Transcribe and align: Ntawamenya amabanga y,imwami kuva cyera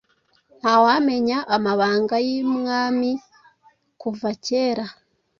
Ntawamenya 0.59 1.37
amabanga 1.55 2.15
y,imwami 2.27 3.11
kuva 4.01 4.29
cyera 4.45 4.85